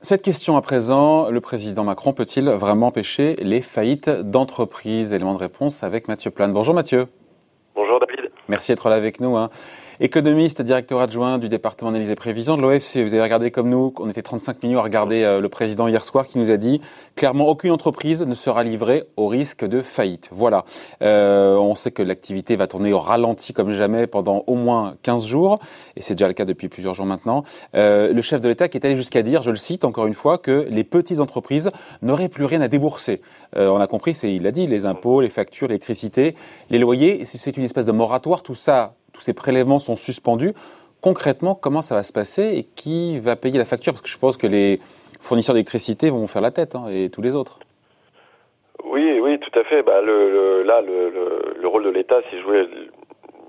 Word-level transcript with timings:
Cette 0.00 0.22
question 0.22 0.56
à 0.56 0.60
présent, 0.60 1.30
le 1.30 1.40
président 1.40 1.84
Macron 1.84 2.12
peut-il 2.12 2.50
vraiment 2.50 2.88
empêcher 2.88 3.36
les 3.36 3.62
faillites 3.62 4.10
d'entreprises? 4.10 5.12
Élément 5.12 5.32
de 5.34 5.38
réponse 5.38 5.82
avec 5.84 6.08
Mathieu 6.08 6.30
Plane. 6.30 6.52
Bonjour 6.52 6.74
Mathieu. 6.74 7.06
Bonjour 7.74 8.00
David. 8.00 8.30
Merci 8.48 8.72
d'être 8.72 8.88
là 8.90 8.96
avec 8.96 9.20
nous. 9.20 9.36
Hein. 9.36 9.48
Économiste, 10.04 10.62
directeur 10.62 11.00
adjoint 11.00 11.38
du 11.38 11.48
département 11.48 11.92
d'analyse 11.92 12.10
et 12.10 12.16
prévision 12.16 12.56
de 12.56 12.62
l'OFC. 12.62 13.04
Vous 13.04 13.14
avez 13.14 13.22
regardé 13.22 13.52
comme 13.52 13.68
nous, 13.68 13.94
on 14.00 14.10
était 14.10 14.20
35 14.20 14.60
millions 14.64 14.80
à 14.80 14.82
regarder 14.82 15.22
euh, 15.22 15.40
le 15.40 15.48
président 15.48 15.86
hier 15.86 16.04
soir 16.04 16.26
qui 16.26 16.40
nous 16.40 16.50
a 16.50 16.56
dit 16.56 16.80
clairement 17.14 17.46
aucune 17.46 17.70
entreprise 17.70 18.20
ne 18.22 18.34
sera 18.34 18.64
livrée 18.64 19.04
au 19.16 19.28
risque 19.28 19.64
de 19.64 19.80
faillite. 19.80 20.28
Voilà. 20.32 20.64
Euh, 21.02 21.54
on 21.54 21.76
sait 21.76 21.92
que 21.92 22.02
l'activité 22.02 22.56
va 22.56 22.66
tourner 22.66 22.92
au 22.92 22.98
ralenti 22.98 23.52
comme 23.52 23.70
jamais 23.70 24.08
pendant 24.08 24.42
au 24.48 24.56
moins 24.56 24.96
15 25.04 25.24
jours, 25.24 25.60
et 25.94 26.00
c'est 26.00 26.14
déjà 26.14 26.26
le 26.26 26.34
cas 26.34 26.46
depuis 26.46 26.68
plusieurs 26.68 26.94
jours 26.94 27.06
maintenant. 27.06 27.44
Euh, 27.76 28.12
le 28.12 28.22
chef 28.22 28.40
de 28.40 28.48
l'État 28.48 28.68
qui 28.68 28.78
est 28.78 28.84
allé 28.84 28.96
jusqu'à 28.96 29.22
dire, 29.22 29.42
je 29.42 29.52
le 29.52 29.56
cite 29.56 29.84
encore 29.84 30.08
une 30.08 30.14
fois, 30.14 30.36
que 30.36 30.66
les 30.68 30.82
petites 30.82 31.20
entreprises 31.20 31.70
n'auraient 32.02 32.28
plus 32.28 32.44
rien 32.44 32.60
à 32.60 32.66
débourser. 32.66 33.20
Euh, 33.56 33.68
on 33.68 33.78
a 33.78 33.86
compris, 33.86 34.14
c'est, 34.14 34.34
il 34.34 34.48
a 34.48 34.50
dit, 34.50 34.66
les 34.66 34.84
impôts, 34.84 35.20
les 35.20 35.28
factures, 35.28 35.68
l'électricité, 35.68 36.34
les 36.70 36.80
loyers, 36.80 37.24
c'est 37.24 37.56
une 37.56 37.62
espèce 37.62 37.86
de 37.86 37.92
moratoire, 37.92 38.42
tout 38.42 38.56
ça 38.56 38.96
tous 39.12 39.20
ces 39.20 39.34
prélèvements 39.34 39.78
sont 39.78 39.96
suspendus. 39.96 40.52
Concrètement, 41.00 41.54
comment 41.54 41.82
ça 41.82 41.94
va 41.94 42.02
se 42.02 42.12
passer 42.12 42.54
et 42.56 42.64
qui 42.64 43.18
va 43.18 43.36
payer 43.36 43.58
la 43.58 43.64
facture? 43.64 43.92
Parce 43.92 44.02
que 44.02 44.08
je 44.08 44.18
pense 44.18 44.36
que 44.36 44.46
les 44.46 44.78
fournisseurs 45.20 45.54
d'électricité 45.54 46.10
vont 46.10 46.26
faire 46.26 46.42
la 46.42 46.50
tête 46.50 46.74
hein, 46.74 46.86
et 46.90 47.10
tous 47.10 47.22
les 47.22 47.34
autres. 47.34 47.58
Oui, 48.84 49.20
oui, 49.20 49.38
tout 49.38 49.58
à 49.58 49.64
fait. 49.64 49.82
Bah, 49.82 50.00
là, 50.02 50.80
le, 50.80 51.66
rôle 51.66 51.84
de 51.84 51.90
l'État, 51.90 52.20
c'est 52.30 52.40
jouer 52.40 52.66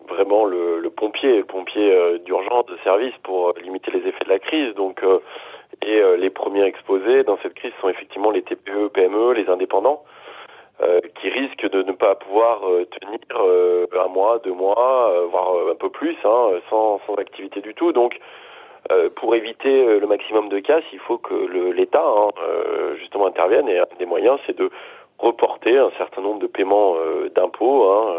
vraiment 0.07 0.45
le, 0.45 0.89
pompier, 0.89 1.37
le 1.37 1.43
pompier 1.43 1.91
euh, 1.91 2.17
d'urgence, 2.19 2.65
de 2.67 2.77
service 2.83 3.13
pour 3.23 3.49
euh, 3.49 3.53
limiter 3.63 3.91
les 3.91 4.07
effets 4.07 4.23
de 4.25 4.29
la 4.29 4.39
crise. 4.39 4.73
Donc, 4.75 5.03
euh, 5.03 5.19
et 5.81 6.01
les 6.17 6.29
premiers 6.29 6.63
exposés 6.63 7.23
dans 7.23 7.37
cette 7.43 7.55
crise 7.55 7.73
sont 7.81 7.89
effectivement 7.89 8.31
les 8.31 8.41
TPE, 8.43 8.89
PME, 8.93 9.33
les 9.33 9.49
indépendants. 9.49 10.03
Euh, 10.83 10.99
qui 11.21 11.29
risquent 11.29 11.69
de 11.69 11.83
ne 11.83 11.93
pas 11.93 12.15
pouvoir 12.15 12.67
euh, 12.67 12.85
tenir 12.85 13.19
euh, 13.35 13.85
un 14.03 14.07
mois, 14.09 14.39
deux 14.43 14.51
mois, 14.51 15.11
voire 15.29 15.53
un 15.71 15.75
peu 15.75 15.89
plus, 15.89 16.17
hein, 16.25 16.59
sans, 16.69 16.99
sans 17.05 17.15
activité 17.15 17.61
du 17.61 17.73
tout. 17.73 17.91
Donc, 17.93 18.19
pour 19.15 19.33
éviter 19.33 19.97
le 19.97 20.05
maximum 20.07 20.49
de 20.49 20.59
casse, 20.59 20.83
il 20.91 20.99
faut 20.99 21.17
que 21.17 21.33
l'État 21.71 22.03
hein, 22.03 22.27
justement 22.99 23.27
intervienne 23.27 23.69
et 23.69 23.79
un 23.79 23.85
des 23.97 24.05
moyens, 24.05 24.37
c'est 24.45 24.57
de 24.57 24.69
reporter 25.19 25.77
un 25.77 25.91
certain 25.97 26.21
nombre 26.21 26.39
de 26.39 26.47
paiements 26.47 26.95
d'impôts. 27.33 27.89
Hein, 27.89 28.15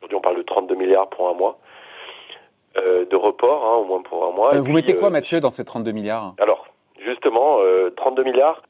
Aujourd'hui, 0.00 0.16
on 0.16 0.20
parle 0.20 0.36
de 0.36 0.42
32 0.42 0.74
milliards 0.74 1.08
pour 1.08 1.30
un 1.30 1.32
mois. 1.32 1.56
de 2.76 3.16
report, 3.16 3.66
hein, 3.66 3.76
au 3.78 3.84
moins 3.84 4.02
pour 4.02 4.26
un 4.26 4.32
mois. 4.32 4.50
vous 4.58 4.72
mettez 4.72 4.98
quoi, 4.98 5.08
Mathieu, 5.08 5.40
dans 5.40 5.50
ces 5.50 5.64
32 5.64 5.92
milliards? 5.92 6.34
Alors, 6.38 6.66
justement, 6.98 7.60
32 7.96 8.24
milliards, 8.24 8.60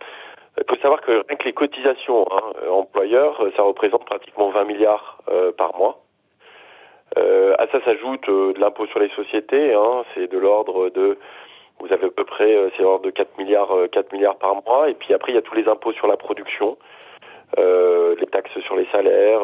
il 0.63 0.77
faut 0.77 0.81
savoir 0.81 1.01
que 1.01 1.25
rien 1.29 1.37
que 1.37 1.45
les 1.45 1.53
cotisations 1.53 2.27
hein, 2.31 2.53
euh, 2.63 2.71
employeurs, 2.71 3.41
euh, 3.43 3.51
ça 3.57 3.63
représente 3.63 4.05
pratiquement 4.05 4.51
20 4.51 4.65
milliards 4.65 5.19
euh, 5.29 5.53
par 5.53 5.77
mois. 5.77 6.01
Euh, 7.19 7.55
à 7.59 7.67
ça 7.69 7.85
s'ajoute 7.85 8.27
de 8.29 8.59
l'impôt 8.59 8.87
sur 8.87 8.99
les 8.99 9.11
sociétés, 9.11 9.75
hein, 9.75 10.05
c'est 10.15 10.31
de 10.31 10.39
l'ordre 10.39 10.89
de, 10.91 11.19
vous 11.81 11.93
avez 11.93 12.07
à 12.07 12.11
peu 12.11 12.25
près, 12.25 12.57
c'est 12.77 12.83
l'ordre 12.83 13.05
de 13.05 13.11
4 13.11 13.37
milliards, 13.39 13.75
4 13.91 14.13
milliards 14.13 14.37
par 14.37 14.55
mois. 14.65 14.89
Et 14.89 14.95
puis 14.95 15.13
après, 15.13 15.33
il 15.33 15.35
y 15.35 15.39
a 15.39 15.43
tous 15.43 15.55
les 15.55 15.69
impôts 15.69 15.93
sur 15.93 16.07
la 16.07 16.17
production, 16.17 16.79
les 17.59 18.27
taxes 18.31 18.59
sur 18.61 18.77
les 18.77 18.87
salaires, 18.87 19.41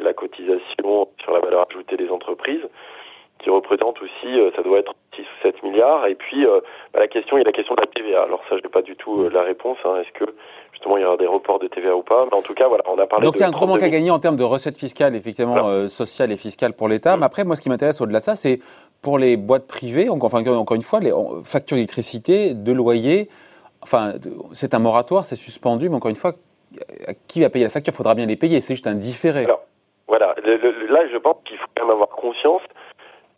la 0.00 0.14
cotisation 0.14 1.08
sur 1.22 1.32
la 1.32 1.40
valeur 1.40 1.66
ajoutée 1.68 1.96
des 1.96 2.08
entreprises 2.08 2.66
qui 3.42 3.50
représente 3.50 4.00
aussi, 4.02 4.38
euh, 4.38 4.50
ça 4.54 4.62
doit 4.62 4.78
être 4.78 4.94
6 5.16 5.22
ou 5.22 5.42
7 5.42 5.62
milliards. 5.62 6.06
Et 6.06 6.14
puis, 6.14 6.46
euh, 6.46 6.60
bah, 6.92 7.00
la 7.00 7.08
question, 7.08 7.36
il 7.36 7.40
y 7.40 7.42
a 7.42 7.46
la 7.46 7.52
question 7.52 7.74
de 7.74 7.80
la 7.80 7.86
TVA. 7.86 8.22
Alors 8.22 8.40
ça, 8.48 8.56
je 8.56 8.62
n'ai 8.62 8.68
pas 8.68 8.82
du 8.82 8.96
tout 8.96 9.22
euh, 9.22 9.30
la 9.32 9.42
réponse. 9.42 9.78
Hein. 9.84 9.96
Est-ce 10.00 10.12
que, 10.12 10.30
justement, 10.72 10.96
il 10.96 11.02
y 11.02 11.04
aura 11.04 11.16
des 11.16 11.26
reports 11.26 11.58
de 11.58 11.68
TVA 11.68 11.96
ou 11.96 12.02
pas? 12.02 12.26
Mais 12.30 12.36
en 12.36 12.42
tout 12.42 12.54
cas, 12.54 12.68
voilà, 12.68 12.84
on 12.86 12.98
a 12.98 13.06
parlé 13.06 13.24
Donc, 13.24 13.36
il 13.36 13.40
y 13.40 13.44
a 13.44 13.48
un 13.48 13.52
gros 13.52 13.66
manque 13.66 13.82
à 13.82 13.88
gagner 13.88 14.10
en 14.10 14.18
termes 14.18 14.36
de 14.36 14.44
recettes 14.44 14.78
fiscales, 14.78 15.16
effectivement, 15.16 15.88
sociales 15.88 16.32
et 16.32 16.36
fiscales 16.36 16.74
pour 16.74 16.88
l'État. 16.88 17.16
Mais 17.16 17.24
après, 17.24 17.44
moi, 17.44 17.56
ce 17.56 17.62
qui 17.62 17.68
m'intéresse 17.68 18.00
au-delà 18.00 18.20
de 18.20 18.24
ça, 18.24 18.34
c'est 18.34 18.60
pour 19.02 19.18
les 19.18 19.36
boîtes 19.36 19.66
privées, 19.66 20.08
enfin, 20.10 20.44
encore 20.46 20.76
une 20.76 20.82
fois, 20.82 21.00
les 21.00 21.12
factures 21.44 21.76
d'électricité, 21.76 22.52
de 22.54 22.72
loyer, 22.72 23.28
enfin, 23.82 24.12
c'est 24.52 24.74
un 24.74 24.78
moratoire, 24.78 25.24
c'est 25.24 25.36
suspendu, 25.36 25.88
mais 25.88 25.96
encore 25.96 26.10
une 26.10 26.16
fois, 26.16 26.34
qui 27.26 27.40
va 27.40 27.48
payer 27.48 27.64
la 27.64 27.70
facture? 27.70 27.92
Il 27.94 27.96
faudra 27.96 28.14
bien 28.14 28.26
les 28.26 28.36
payer, 28.36 28.60
c'est 28.60 28.74
juste 28.74 28.86
un 28.86 28.94
différé. 28.94 29.44
Alors, 29.44 29.62
voilà, 30.06 30.34
là, 30.44 31.06
je 31.10 31.16
pense 31.18 31.36
qu'il 31.44 31.56
faut 31.56 31.66
quand 31.76 31.84
même 31.84 31.94
avoir 31.94 32.08
conscience 32.08 32.62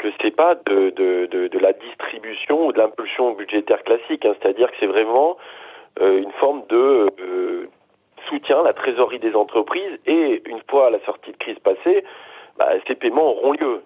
que 0.02 0.08
c'est 0.20 0.34
pas 0.34 0.54
de, 0.66 0.90
de, 0.90 1.26
de, 1.26 1.48
de, 1.48 1.58
la 1.58 1.72
distribution 1.72 2.66
ou 2.66 2.72
de 2.72 2.78
l'impulsion 2.78 3.32
budgétaire 3.32 3.82
classique, 3.84 4.24
hein. 4.24 4.34
c'est-à-dire 4.40 4.68
que 4.70 4.76
c'est 4.80 4.86
vraiment 4.86 5.36
euh, 6.00 6.18
une 6.18 6.32
forme 6.32 6.62
de 6.68 7.08
euh, 7.20 7.68
soutien 8.28 8.60
à 8.60 8.64
la 8.64 8.72
trésorerie 8.72 9.20
des 9.20 9.34
entreprises 9.34 9.98
et 10.06 10.42
une 10.46 10.60
fois 10.68 10.90
la 10.90 10.98
sortie 11.04 11.30
de 11.30 11.36
crise 11.36 11.58
passée, 11.60 12.04
bah, 12.58 12.70
ces 12.86 12.94
paiements 12.94 13.30
auront 13.30 13.52
lieu. 13.52 13.82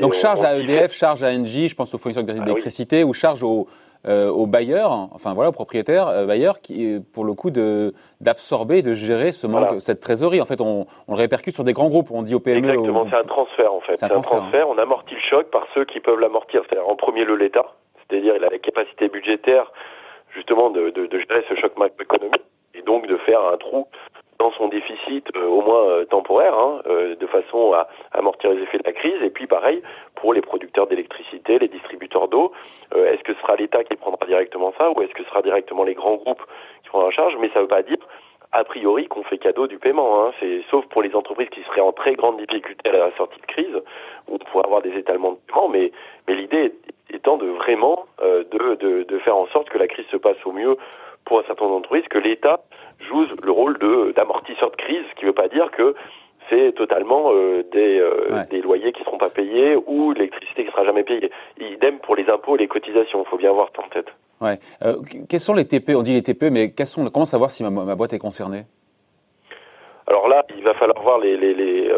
Donc 0.00 0.14
charge 0.14 0.42
à 0.42 0.56
EDF, 0.58 0.92
charge 0.92 1.22
à 1.22 1.30
Engie, 1.30 1.68
je 1.68 1.74
pense 1.74 1.92
aux 1.94 1.98
fournisseurs 1.98 2.24
ah 2.28 2.32
d'électricité, 2.32 3.04
ou 3.04 3.12
charge 3.12 3.42
aux, 3.42 3.66
euh, 4.06 4.30
aux 4.30 4.46
bailleurs, 4.46 4.92
enfin 5.12 5.34
voilà, 5.34 5.50
aux 5.50 5.52
propriétaires 5.52 6.08
euh, 6.08 6.26
bailleurs, 6.26 6.60
qui, 6.60 7.00
pour 7.12 7.24
le 7.24 7.34
coup, 7.34 7.50
de 7.50 7.92
d'absorber, 8.20 8.82
de 8.82 8.94
gérer 8.94 9.32
ce 9.32 9.46
manque, 9.46 9.80
cette 9.80 10.00
trésorerie. 10.00 10.40
En 10.40 10.46
fait, 10.46 10.60
on, 10.60 10.86
on, 11.08 11.14
le 11.14 11.18
répercute 11.18 11.54
sur 11.54 11.64
des 11.64 11.72
grands 11.72 11.88
groupes. 11.88 12.10
On 12.10 12.22
dit 12.22 12.34
au 12.34 12.40
PME. 12.40 12.58
Exactement, 12.58 13.06
c'est 13.10 13.16
un 13.16 13.24
transfert 13.24 13.72
en 13.72 13.80
fait. 13.80 13.96
C'est 13.96 14.12
un, 14.12 14.20
transfert. 14.20 14.68
On 14.68 14.78
amortit 14.78 15.14
le 15.14 15.20
choc 15.20 15.50
par 15.50 15.66
ceux 15.74 15.84
qui 15.84 16.00
peuvent 16.00 16.20
l'amortir. 16.20 16.62
C'est-à-dire 16.68 16.88
en 16.88 16.96
premier 16.96 17.24
lieu 17.24 17.34
l'État, 17.34 17.66
c'est-à-dire 17.96 18.34
il 18.36 18.44
a 18.44 18.48
la 18.48 18.58
capacité 18.58 19.08
budgétaire 19.08 19.72
justement 20.34 20.70
de, 20.70 20.90
de, 20.90 21.06
de 21.06 21.18
gérer 21.18 21.44
ce 21.48 21.54
choc 21.56 21.76
macroéconomique 21.78 22.42
et 22.74 22.82
donc 22.82 23.06
de 23.06 23.16
faire 23.18 23.40
un 23.40 23.56
trou 23.56 23.88
dans 24.38 24.52
son 24.52 24.68
déficit 24.68 25.26
euh, 25.36 25.46
au 25.46 25.62
moins 25.62 25.82
euh, 25.88 26.04
temporaire, 26.04 26.58
hein, 26.58 26.80
euh, 26.86 27.16
de 27.16 27.26
façon 27.26 27.72
à, 27.72 27.88
amortir 28.12 28.50
les 28.50 28.62
effets 28.62 28.78
de 28.78 28.84
la 28.84 28.92
crise. 28.92 29.20
Et 29.22 29.30
puis 29.30 29.46
pareil 29.46 29.82
pour 30.14 30.32
les 30.32 30.40
producteurs 30.40 30.86
d'électricité, 30.86 31.58
les 31.58 31.68
distributeurs 31.68 32.28
d'eau. 32.28 32.52
est-ce 32.94 33.22
que 33.22 33.34
ce 33.34 33.40
sera 33.40 33.56
l'État 33.56 33.84
qui 33.84 33.96
prendra 33.96 34.24
directement 34.26 34.72
ça 34.78 34.90
ou 34.90 35.02
est-ce 35.02 35.12
que 35.12 35.22
ce 35.22 35.28
sera 35.28 35.42
directement 35.42 35.84
les 35.84 35.94
grands 35.94 36.16
groupes 36.16 36.42
qui 36.82 36.88
prendront 36.88 37.08
en 37.08 37.12
charge? 37.12 37.36
Mais 37.40 37.48
ça 37.50 37.56
ne 37.56 37.62
veut 37.62 37.68
pas 37.68 37.82
dire 37.82 37.98
a 38.52 38.64
priori 38.64 39.06
qu'on 39.08 39.24
fait 39.24 39.38
cadeau 39.38 39.66
du 39.66 39.78
paiement. 39.78 40.24
Hein. 40.24 40.32
C'est 40.40 40.62
sauf 40.70 40.86
pour 40.86 41.02
les 41.02 41.14
entreprises 41.14 41.50
qui 41.50 41.62
seraient 41.64 41.82
en 41.82 41.92
très 41.92 42.14
grande 42.14 42.38
difficulté 42.38 42.88
à 42.88 42.92
la 42.92 43.10
sortie 43.16 43.40
de 43.40 43.46
crise, 43.46 43.76
où 44.28 44.34
on 44.34 44.38
pourrait 44.38 44.64
avoir 44.64 44.82
des 44.82 44.96
étalements 44.96 45.32
de 45.32 45.38
paiement. 45.46 45.68
Mais, 45.68 45.92
mais 46.26 46.34
l'idée 46.34 46.72
étant 47.12 47.36
de 47.36 47.46
vraiment 47.46 48.06
de, 48.18 48.74
de, 48.76 49.02
de 49.02 49.18
faire 49.18 49.36
en 49.36 49.46
sorte 49.48 49.68
que 49.68 49.78
la 49.78 49.86
crise 49.86 50.06
se 50.10 50.16
passe 50.16 50.36
au 50.44 50.52
mieux 50.52 50.76
pour 51.26 51.40
un 51.40 51.42
certain 51.42 51.64
nombre 51.64 51.76
d'entreprises, 51.76 52.08
que 52.08 52.18
l'État 52.18 52.60
joue 53.06 53.26
le 53.42 53.50
rôle 53.50 53.78
de 53.78 54.12
d'amortisseur 54.12 54.70
de 54.70 54.76
crise, 54.76 55.02
ce 55.10 55.14
qui 55.16 55.24
ne 55.24 55.30
veut 55.30 55.34
pas 55.34 55.48
dire 55.48 55.70
que 55.70 55.94
c'est 56.48 56.72
totalement 56.74 57.32
euh, 57.32 57.64
des, 57.72 57.98
euh, 57.98 58.44
des 58.50 58.60
loyers 58.60 58.92
qui 58.92 59.00
ne 59.00 59.04
seront 59.04 59.18
pas 59.18 59.30
payés 59.30 59.76
ou 59.86 60.12
l'électricité 60.12 60.62
qui 60.62 60.68
ne 60.68 60.72
sera 60.72 60.84
jamais 60.84 61.02
payée. 61.02 61.30
Idem 61.58 61.98
pour 61.98 62.16
les 62.16 62.28
impôts 62.28 62.56
et 62.56 62.60
les 62.60 62.68
cotisations, 62.68 63.22
il 63.24 63.28
faut 63.28 63.36
bien 63.36 63.50
avoir 63.50 63.68
ça 63.74 63.82
en 63.82 63.88
tête. 63.88 64.06
Ouais. 64.40 64.58
Euh, 64.84 64.96
quels 65.28 65.40
sont 65.40 65.54
les 65.54 65.66
TPE 65.66 65.96
On 65.96 66.02
dit 66.02 66.12
les 66.12 66.22
TPE, 66.22 66.50
mais 66.50 66.72
sont, 66.84 67.08
comment 67.10 67.24
savoir 67.24 67.50
si 67.50 67.64
ma, 67.64 67.70
ma 67.70 67.94
boîte 67.94 68.12
est 68.12 68.18
concernée? 68.18 68.64
Alors 70.06 70.28
là, 70.28 70.44
il 70.56 70.62
va 70.62 70.74
falloir 70.74 71.02
voir 71.02 71.18
les, 71.18 71.36
les, 71.36 71.52
les, 71.52 71.90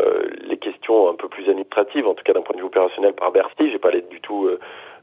les, 0.48 0.56
questions 0.56 1.10
un 1.10 1.14
peu 1.14 1.28
plus 1.28 1.46
administratives, 1.50 2.06
en 2.06 2.14
tout 2.14 2.24
cas 2.24 2.32
d'un 2.32 2.40
point 2.40 2.54
de 2.54 2.60
vue 2.60 2.66
opérationnel 2.66 3.12
par 3.12 3.32
Bercy. 3.32 3.70
J'ai 3.70 3.78
pas 3.78 3.90
l'aide 3.90 4.08
du 4.08 4.20
tout 4.22 4.48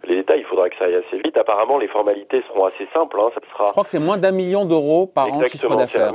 les 0.08 0.16
détails, 0.18 0.40
il 0.40 0.46
faudra 0.46 0.70
que 0.70 0.78
ça 0.78 0.86
aille 0.86 0.96
assez 0.96 1.18
vite. 1.18 1.38
Apparemment, 1.38 1.78
les 1.78 1.88
formalités 1.88 2.44
seront 2.48 2.66
assez 2.66 2.88
simples. 2.94 3.20
Hein. 3.20 3.30
Ça 3.34 3.42
sera... 3.52 3.68
Je 3.68 3.72
crois 3.72 3.84
que 3.84 3.90
c'est 3.90 4.00
moins 4.00 4.18
d'un 4.18 4.32
million 4.32 4.66
d'euros 4.66 5.08
par 5.08 5.32
an 5.32 5.44
chiffre 5.44 5.76
d'affaires. 5.76 6.14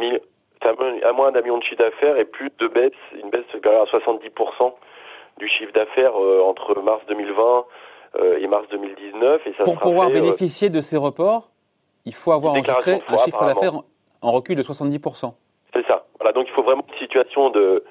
À 0.62 1.12
moins 1.12 1.33
d'un 1.33 1.41
million 1.41 1.59
de 1.59 1.62
chiffre 1.65 1.83
d'affaires 1.83 2.19
et 2.19 2.25
plus 2.25 2.51
de 2.59 2.69
baisse, 2.69 2.93
une 3.23 3.31
baisse 3.31 3.47
supérieure 3.51 3.83
à 3.83 3.97
70% 3.97 4.73
du 5.39 5.49
chiffre 5.49 5.73
d'affaires 5.73 6.12
euh, 6.21 6.43
entre 6.43 6.81
mars 6.83 7.01
2020 7.09 7.65
euh, 8.16 8.39
et 8.39 8.47
mars 8.47 8.66
2019. 8.71 9.47
Et 9.47 9.54
ça 9.57 9.65
Pour 9.65 9.78
pouvoir 9.78 10.09
euh, 10.09 10.13
bénéficier 10.13 10.69
de 10.69 10.81
ces 10.81 10.97
reports, 10.97 11.51
il 12.04 12.15
faut 12.15 12.33
avoir 12.33 12.53
enregistré 12.53 13.01
un 13.09 13.16
chiffre 13.19 13.45
d'affaires 13.45 13.72
en 14.22 14.33
recul 14.33 14.54
de 14.54 14.63
70%. 14.63 15.33
C'est 15.75 15.86
ça. 15.86 16.04
Voilà, 16.19 16.33
donc 16.33 16.47
il 16.47 16.53
faut 16.53 16.63
vraiment 16.63 16.84
une 16.89 16.98
situation 16.98 17.51
de 17.51 17.84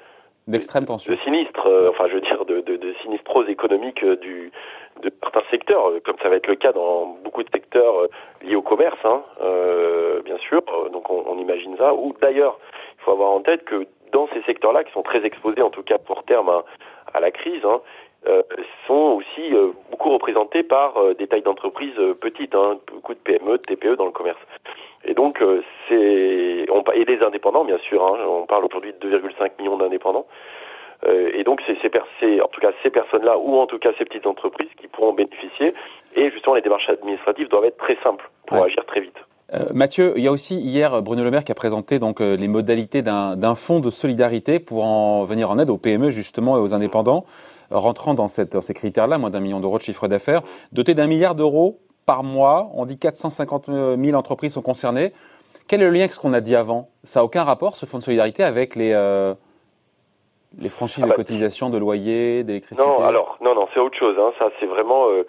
d'extrême 0.48 0.86
tension, 0.86 1.14
de 1.14 1.20
sinistre, 1.20 1.60
enfin 1.92 2.08
je 2.08 2.16
veux 2.16 2.22
dire 2.22 2.44
de, 2.44 2.62
de, 2.62 2.76
de 2.76 2.96
sinistrose 3.04 3.48
économique 3.50 4.04
du 4.04 4.52
de 5.02 5.12
certains 5.22 5.44
secteurs, 5.50 5.90
euh, 5.90 6.00
comme 6.04 6.18
ça 6.22 6.30
va 6.30 6.36
être 6.36 6.48
le 6.48 6.56
cas 6.56 6.72
dans 6.72 7.18
beaucoup 7.24 7.44
de 7.44 7.50
secteurs 7.50 8.00
euh, 8.00 8.08
liés 8.42 8.56
au 8.56 8.62
commerce, 8.62 9.00
hein, 9.04 9.22
euh, 9.42 10.22
bien 10.24 10.38
sûr. 10.38 10.62
Donc 10.92 11.10
on, 11.10 11.38
imagine 11.38 11.76
ça. 11.78 11.94
Ou 11.94 12.14
d'ailleurs, 12.22 12.60
il 12.98 13.04
faut 13.04 13.12
avoir 13.12 13.32
en 13.32 13.42
tête 13.42 13.64
que 13.66 13.88
dans 14.12 14.28
ces 14.34 14.42
secteurs-là, 14.44 14.84
qui 14.84 14.92
sont 14.92 15.04
très 15.04 15.26
exposés, 15.26 15.62
en 15.62 15.70
tout 15.70 15.84
cas 15.84 15.98
pour 15.98 16.24
terme 16.24 16.50
à, 17.14 17.20
la 17.20 17.32
crise, 17.32 17.64
hein, 17.64 17.82
sont 18.88 19.18
aussi 19.20 19.54
beaucoup 19.92 20.10
représentés 20.10 20.64
par 20.64 20.96
des 21.18 21.28
tailles 21.28 21.44
d'entreprises 21.44 22.00
petites, 22.20 22.56
hein, 22.56 22.80
beaucoup 22.92 23.14
de 23.14 23.20
PME, 23.20 23.58
de 23.58 23.64
TPE 23.64 23.96
dans 23.96 24.06
le 24.06 24.12
commerce. 24.12 24.40
Et 25.06 25.14
donc 25.14 25.42
c'est 25.88 26.66
et 26.96 27.06
des 27.06 27.22
indépendants 27.22 27.66
bien 27.66 27.78
sûr. 27.78 28.04
Hein, 28.04 28.18
on 28.28 28.46
parle 28.46 28.66
aujourd'hui 28.66 28.94
de 29.00 29.10
2,5 29.10 29.52
millions 29.60 29.78
d'indépendants. 29.78 30.26
Et 31.08 31.44
donc 31.44 31.62
c'est 31.66 31.78
ces, 31.82 32.42
en 32.42 32.48
tout 32.48 32.62
cas 32.62 32.72
ces 32.84 32.90
personnes-là 32.90 33.38
ou 33.38 33.58
en 33.58 33.68
tout 33.68 33.80
cas 33.80 33.92
ces 33.98 34.06
petites 34.06 34.28
entreprises 34.28 34.70
qui 34.80 34.88
pourront 34.88 35.14
bénéficier. 35.14 35.74
Et 36.16 36.32
justement, 36.32 36.56
les 36.56 36.62
démarches 36.62 36.90
administratives 36.90 37.48
doivent 37.48 37.66
être 37.66 37.78
très 37.78 37.98
simples 38.04 38.30
pour 38.48 38.58
agir 38.58 38.86
très 38.86 39.02
vite. 39.02 39.18
Mathieu, 39.74 40.14
il 40.16 40.24
y 40.24 40.28
a 40.28 40.32
aussi 40.32 40.60
hier 40.60 41.02
Bruno 41.02 41.24
Le 41.24 41.32
Maire 41.32 41.44
qui 41.44 41.52
a 41.52 41.56
présenté 41.56 41.98
donc 41.98 42.20
les 42.20 42.48
modalités 42.48 43.02
d'un 43.02 43.56
fonds 43.56 43.80
de 43.80 43.90
solidarité 43.90 44.60
pour 44.60 44.86
en 44.86 45.24
venir 45.24 45.50
en 45.50 45.58
aide 45.58 45.70
aux 45.70 45.78
PME 45.78 46.12
justement 46.12 46.58
et 46.58 46.60
aux 46.60 46.74
indépendants 46.74 47.26
rentrant 47.72 48.14
dans, 48.14 48.28
cette, 48.28 48.54
dans 48.54 48.62
ces 48.62 48.74
critères-là, 48.74 49.18
moins 49.18 49.30
d'un 49.30 49.40
million 49.40 49.60
d'euros 49.60 49.78
de 49.78 49.84
chiffre 49.84 50.08
d'affaires, 50.08 50.42
doté 50.72 50.94
d'un 50.94 51.08
milliard 51.08 51.36
d'euros 51.36 51.80
par 52.06 52.24
mois. 52.24 52.70
On 52.74 52.86
dit 52.86 52.98
450 52.98 53.68
000 53.68 54.18
entreprises 54.18 54.54
sont 54.54 54.62
concernées. 54.62 55.14
Quel 55.68 55.82
est 55.82 55.86
le 55.86 55.92
lien 55.92 56.02
avec 56.02 56.14
ce 56.14 56.20
qu'on 56.20 56.34
a 56.34 56.42
dit 56.42 56.56
avant? 56.56 56.90
Ça 57.04 57.20
n'a 57.20 57.24
aucun 57.24 57.44
rapport, 57.44 57.76
ce 57.76 57.86
fonds 57.86 58.00
de 58.00 58.04
solidarité, 58.04 58.44
avec 58.44 58.76
les, 58.76 58.92
euh, 58.94 59.36
les 60.58 60.70
franchises 60.70 61.04
ah 61.04 61.08
de 61.08 61.12
bah, 61.12 61.16
cotisation 61.16 61.70
de 61.70 61.78
loyer, 61.78 62.44
d'électricité 62.44 62.88
Non, 62.88 63.04
alors, 63.04 63.38
non, 63.42 63.54
non, 63.54 63.68
c'est 63.74 63.80
autre 63.80 63.98
chose. 63.98 64.18
Hein. 64.20 64.34
Ça, 64.40 64.50
c'est 64.60 64.66
vraiment 64.66 65.08
euh, 65.10 65.24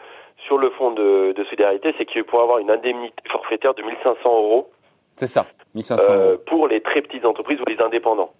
sur 0.47 0.59
le 0.59 0.71
fonds 0.71 0.93
de, 0.93 1.35
solidarité, 1.45 1.95
c'est 1.99 2.07
qu'il 2.07 2.25
pour 2.25 2.41
avoir 2.41 2.59
une 2.59 2.71
indemnité 2.71 3.15
forfaitaire 3.31 3.75
de 3.75 3.83
1500 3.83 4.19
euros. 4.25 4.71
C'est 5.17 5.27
ça, 5.27 5.47
1500 5.75 6.13
euh, 6.13 6.17
euros. 6.17 6.39
Pour 6.47 6.69
les 6.69 6.81
très 6.81 7.03
petites 7.03 7.25
entreprises 7.25 7.61
ou 7.61 7.69
les 7.69 7.81
indépendants. 7.81 8.33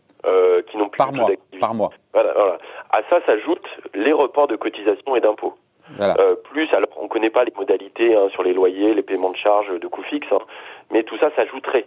qui 0.69 0.77
n'ont 0.77 0.89
plus 0.89 0.99
par 0.99 1.13
mois, 1.13 1.31
par 1.61 1.75
mois. 1.75 1.91
Voilà, 2.13 2.33
voilà. 2.33 2.59
À 2.91 3.03
ça 3.11 3.25
s'ajoutent 3.27 3.69
les 3.95 4.13
reports 4.13 4.49
de 4.49 4.57
cotisation 4.57 5.17
et 5.17 5.21
d'impôts. 5.21 5.55
Euh, 5.99 6.37
plus, 6.37 6.73
alors 6.73 6.89
on 6.97 7.05
ne 7.05 7.09
connaît 7.09 7.31
pas 7.31 7.45
les 7.45 7.53
modalités 7.57 8.15
hein, 8.15 8.29
sur 8.31 8.43
les 8.43 8.53
loyers, 8.53 8.95
les 8.95 9.03
paiements 9.03 9.31
de 9.31 9.37
charges, 9.37 9.79
de 9.79 9.87
coûts 9.89 10.03
fixes, 10.03 10.31
hein, 10.33 10.39
mais 10.91 11.03
tout 11.03 11.19
ça 11.19 11.31
s'ajouterait. 11.35 11.87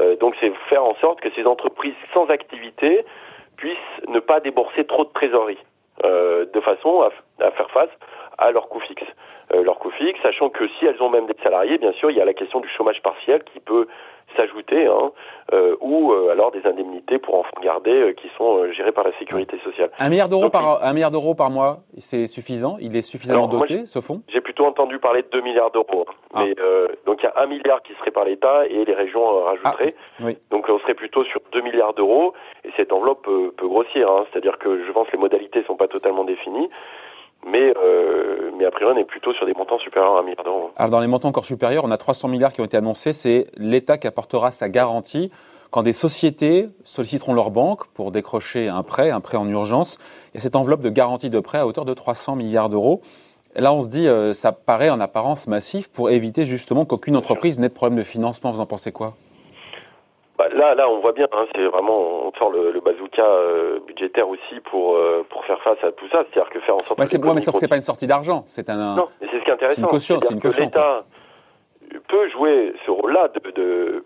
Euh, 0.00 0.16
donc 0.16 0.36
c'est 0.40 0.52
faire 0.68 0.84
en 0.84 0.94
sorte 0.96 1.20
que 1.20 1.30
ces 1.34 1.44
entreprises 1.44 1.94
sans 2.12 2.26
activité 2.26 3.04
puissent 3.58 3.76
ne 4.08 4.20
pas 4.20 4.40
débourser 4.40 4.86
trop 4.86 5.04
de 5.04 5.10
trésorerie, 5.10 5.58
euh, 6.04 6.46
de 6.46 6.60
façon 6.60 7.02
à, 7.02 7.44
à, 7.44 7.50
faire 7.50 7.70
face 7.70 7.90
à 8.38 8.50
leurs 8.50 8.68
coûts 8.68 8.80
fixes. 8.80 9.02
Euh, 9.54 9.62
leurs 9.62 9.78
coûts 9.78 9.90
fixes, 9.90 10.20
sachant 10.22 10.48
que 10.48 10.66
si 10.78 10.86
elles 10.86 11.02
ont 11.02 11.10
même 11.10 11.26
des 11.26 11.36
salariés, 11.42 11.78
bien 11.78 11.92
sûr, 11.92 12.10
il 12.10 12.16
y 12.16 12.20
a 12.20 12.24
la 12.24 12.34
question 12.34 12.60
du 12.60 12.68
chômage 12.68 13.02
partiel 13.02 13.42
qui 13.44 13.60
peut 13.60 13.86
s'ajouter, 14.36 14.86
hein, 14.86 15.10
euh, 15.52 15.76
ou 15.80 16.12
euh, 16.12 16.30
alors 16.30 16.50
des 16.50 16.64
indemnités 16.66 17.18
pour 17.18 17.34
enfants 17.36 17.60
gardés 17.62 17.90
euh, 17.90 18.12
qui 18.12 18.28
sont 18.36 18.70
gérées 18.72 18.92
par 18.92 19.04
la 19.04 19.12
sécurité 19.18 19.58
sociale. 19.64 19.90
Un 19.98 20.08
milliard 20.08 20.28
d'euros 20.28 20.50
par 20.50 20.84
un 20.84 20.92
milliard 20.92 21.10
d'euros 21.10 21.34
par 21.34 21.50
mois, 21.50 21.78
c'est 21.98 22.26
suffisant? 22.26 22.76
Il 22.80 22.96
est 22.96 23.02
suffisamment 23.02 23.48
doté 23.48 23.86
ce 23.86 24.00
fonds? 24.00 24.22
J'ai 24.28 24.40
plutôt 24.40 24.66
entendu 24.66 24.98
parler 24.98 25.22
de 25.22 25.28
2 25.28 25.40
milliards 25.40 25.70
d'euros. 25.70 26.06
Ah. 26.34 26.44
Mais 26.44 26.54
donc 27.06 27.20
il 27.22 27.24
y 27.24 27.28
a 27.28 27.42
un 27.42 27.46
milliard 27.46 27.82
qui 27.82 27.94
serait 27.94 28.10
par 28.10 28.24
l'État 28.24 28.66
et 28.66 28.84
les 28.84 28.94
régions 28.94 29.44
rajouteraient. 29.44 29.94
Ah, 30.22 30.26
donc 30.50 30.68
on 30.68 30.78
serait 30.80 30.94
plutôt 30.94 31.24
sur 31.24 31.40
2 31.52 31.60
milliards 31.62 31.94
d'euros 31.94 32.34
et 32.64 32.70
cette 32.76 32.92
enveloppe 32.92 33.22
peut, 33.22 33.52
peut 33.56 33.68
grossir. 33.68 34.10
Hein. 34.10 34.26
C'est-à-dire 34.30 34.58
que 34.58 34.84
je 34.84 34.92
pense 34.92 35.06
que 35.08 35.12
les 35.12 35.18
modalités 35.18 35.64
sont 35.64 35.76
pas 35.76 35.88
totalement 35.88 36.24
définies 36.24 36.68
mais, 37.46 37.72
euh, 37.76 38.50
mais 38.58 38.64
a 38.64 38.70
priori, 38.70 38.94
on 38.96 38.98
est 38.98 39.04
plutôt 39.04 39.32
sur 39.32 39.46
des 39.46 39.54
montants 39.54 39.78
supérieurs 39.78 40.16
à 40.16 40.20
1 40.20 40.22
milliard 40.22 40.44
d'euros. 40.44 40.70
Alors, 40.76 40.90
dans 40.90 41.00
les 41.00 41.06
montants 41.06 41.28
encore 41.28 41.44
supérieurs, 41.44 41.84
on 41.84 41.90
a 41.90 41.96
300 41.96 42.28
milliards 42.28 42.52
qui 42.52 42.60
ont 42.60 42.64
été 42.64 42.76
annoncés. 42.76 43.12
C'est 43.12 43.46
l'État 43.56 43.98
qui 43.98 44.06
apportera 44.06 44.50
sa 44.50 44.68
garantie 44.68 45.30
quand 45.70 45.82
des 45.82 45.92
sociétés 45.92 46.68
solliciteront 46.84 47.34
leur 47.34 47.50
banque 47.50 47.86
pour 47.88 48.10
décrocher 48.10 48.68
un 48.68 48.82
prêt, 48.82 49.10
un 49.10 49.20
prêt 49.20 49.36
en 49.36 49.48
urgence. 49.48 49.98
A 50.34 50.40
cette 50.40 50.56
enveloppe 50.56 50.80
de 50.80 50.90
garantie 50.90 51.30
de 51.30 51.40
prêt 51.40 51.58
à 51.58 51.66
hauteur 51.66 51.84
de 51.84 51.94
300 51.94 52.36
milliards 52.36 52.68
d'euros. 52.68 53.02
Là, 53.54 53.72
on 53.72 53.82
se 53.82 53.88
dit, 53.88 54.06
euh, 54.06 54.32
ça 54.32 54.52
paraît 54.52 54.90
en 54.90 55.00
apparence 55.00 55.46
massif 55.46 55.88
pour 55.88 56.10
éviter 56.10 56.44
justement 56.44 56.84
qu'aucune 56.84 57.16
entreprise 57.16 57.58
n'ait 57.58 57.68
de 57.68 57.74
problème 57.74 57.98
de 57.98 58.04
financement. 58.04 58.52
Vous 58.52 58.60
en 58.60 58.66
pensez 58.66 58.92
quoi? 58.92 59.14
Bah, 60.38 60.48
là, 60.50 60.74
là, 60.76 60.88
on 60.88 61.00
voit 61.00 61.12
bien, 61.12 61.26
hein, 61.32 61.46
c'est 61.52 61.64
vraiment, 61.64 62.26
on 62.26 62.32
sort 62.38 62.50
le, 62.50 62.70
le 62.70 62.80
bazooka 62.80 63.24
euh, 63.24 63.80
budgétaire 63.80 64.28
aussi 64.28 64.60
pour 64.70 64.94
euh, 64.94 65.26
pour 65.28 65.44
faire 65.44 65.60
face 65.62 65.82
à 65.82 65.90
tout 65.90 66.08
ça, 66.10 66.24
c'est-à-dire 66.30 66.48
que 66.50 66.60
faire 66.60 66.76
en 66.76 66.78
sorte. 66.78 66.98
Ouais, 66.98 67.06
c'est, 67.06 67.18
mais 67.18 67.40
c'est 67.40 67.68
pas 67.68 67.76
une 67.76 67.82
sortie 67.82 68.06
d'argent, 68.06 68.42
c'est 68.46 68.70
un. 68.70 68.94
Non, 68.94 69.08
mais 69.20 69.26
c'est 69.30 69.40
ce 69.40 69.44
qui 69.44 69.50
est 69.50 69.54
intéressant. 69.54 69.74
C'est 69.74 69.82
une 69.82 69.88
caution, 69.88 70.20
c'est 70.22 70.34
une 70.34 70.40
caution. 70.40 70.64
L'État 70.64 71.04
peut 72.06 72.28
jouer 72.28 72.72
ce 72.86 72.90
rôle-là 72.92 73.28
de, 73.28 73.50
de, 73.50 74.04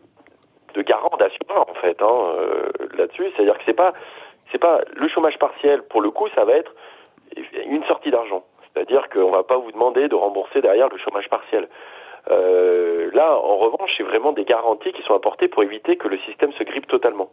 de 0.75 0.83
garant 0.83 1.15
d'assureur 1.19 1.69
en 1.69 1.75
fait 1.75 2.01
hein, 2.01 2.07
euh, 2.39 2.71
là-dessus, 2.97 3.31
c'est-à-dire 3.37 3.59
que 3.59 3.65
c'est 3.67 3.75
pas 3.75 3.93
c'est 4.51 4.59
pas 4.59 4.81
le 4.95 5.09
chômage 5.09 5.39
partiel 5.39 5.83
pour 5.83 6.01
le 6.01 6.11
coup, 6.11 6.29
ça 6.35 6.45
va 6.45 6.55
être 6.55 6.73
une 7.67 7.85
sortie 7.85 8.11
d'argent, 8.11 8.45
c'est-à-dire 8.73 9.09
qu'on 9.11 9.31
va 9.31 9.43
pas 9.43 9.59
vous 9.59 9.73
demander 9.73 10.09
de 10.09 10.15
rembourser 10.15 10.63
derrière 10.63 10.89
le 10.89 10.97
chômage 10.99 11.29
partiel. 11.29 11.69
Euh, 12.31 13.11
là, 13.13 13.37
en 13.37 13.57
revanche, 13.57 13.91
c'est 13.97 14.03
vraiment 14.03 14.33
des 14.33 14.45
garanties 14.45 14.93
qui 14.93 15.03
sont 15.03 15.15
apportées 15.15 15.49
pour 15.49 15.63
éviter 15.63 15.97
que 15.97 16.09
le 16.09 16.19
système 16.19 16.53
se 16.53 16.65
grippe 16.65 16.87
totalement. 16.87 17.31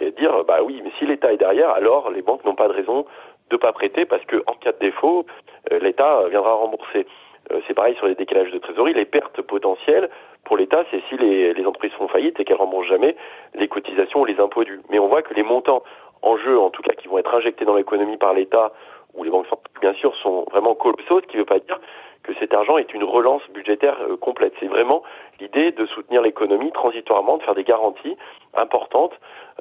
Et 0.00 0.10
dire, 0.10 0.44
bah 0.44 0.58
oui, 0.62 0.80
mais 0.82 0.90
si 0.98 1.06
l'État 1.06 1.32
est 1.32 1.36
derrière, 1.36 1.70
alors 1.70 2.10
les 2.10 2.22
banques 2.22 2.44
n'ont 2.44 2.56
pas 2.56 2.68
de 2.68 2.72
raison 2.72 3.06
de 3.50 3.56
pas 3.56 3.72
prêter 3.72 4.06
parce 4.06 4.24
que 4.24 4.42
en 4.46 4.54
cas 4.54 4.72
de 4.72 4.78
défaut, 4.78 5.26
euh, 5.70 5.78
l'État 5.78 6.28
viendra 6.28 6.54
rembourser. 6.54 7.06
Euh, 7.52 7.60
c'est 7.66 7.74
pareil 7.74 7.94
sur 7.96 8.06
les 8.06 8.14
décalages 8.14 8.50
de 8.50 8.58
trésorerie. 8.58 8.94
Les 8.94 9.04
pertes 9.04 9.40
potentielles 9.42 10.08
pour 10.44 10.56
l'État, 10.56 10.84
c'est 10.90 11.02
si 11.08 11.16
les, 11.16 11.54
les, 11.54 11.66
entreprises 11.66 11.92
font 11.92 12.08
faillite 12.08 12.40
et 12.40 12.44
qu'elles 12.44 12.56
remboursent 12.56 12.88
jamais 12.88 13.16
les 13.54 13.68
cotisations 13.68 14.22
ou 14.22 14.24
les 14.24 14.40
impôts 14.40 14.64
dus. 14.64 14.80
Mais 14.90 14.98
on 14.98 15.08
voit 15.08 15.22
que 15.22 15.34
les 15.34 15.42
montants 15.42 15.82
en 16.22 16.36
jeu, 16.38 16.58
en 16.58 16.70
tout 16.70 16.82
cas, 16.82 16.94
qui 16.94 17.06
vont 17.06 17.18
être 17.18 17.34
injectés 17.34 17.64
dans 17.64 17.76
l'économie 17.76 18.16
par 18.16 18.32
l'État 18.32 18.72
ou 19.14 19.24
les 19.24 19.30
banques 19.30 19.46
bien 19.80 19.94
sûr, 19.94 20.14
sont 20.22 20.46
vraiment 20.50 20.74
colossaux, 20.74 21.20
ce 21.20 21.26
qui 21.26 21.36
ne 21.36 21.42
veut 21.42 21.46
pas 21.46 21.58
dire 21.58 21.78
que 22.22 22.32
cet 22.40 22.54
argent 22.54 22.78
est 22.78 22.92
une 22.94 23.04
relance 23.04 23.42
budgétaire 23.52 23.96
euh, 24.00 24.16
complète. 24.16 24.54
C'est 24.58 24.66
vraiment 24.66 25.02
l'idée 25.40 25.72
de 25.72 25.86
soutenir 25.86 26.22
l'économie 26.22 26.72
transitoirement, 26.72 27.36
de 27.36 27.42
faire 27.42 27.54
des 27.54 27.64
garanties 27.64 28.16
importantes, 28.54 29.12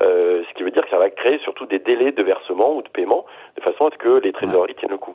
euh, 0.02 0.44
ce 0.48 0.54
qui 0.56 0.64
veut 0.64 0.72
dire 0.72 0.84
que 0.84 0.90
ça 0.90 0.98
va 0.98 1.10
créer 1.10 1.40
surtout 1.40 1.66
des 1.66 1.80
délais 1.80 2.14
de 2.14 2.24
versement 2.24 2.74
ou 2.76 2.82
de 2.82 2.88
paiement, 2.88 3.26
de 3.58 3.62
façon 3.62 3.88
à 3.88 3.92
ce 3.92 3.98
que 3.98 4.20
les 4.20 4.32
trésoreries 4.32 4.76
tiennent 4.76 4.92
le 4.92 4.98
coup. 4.98 5.14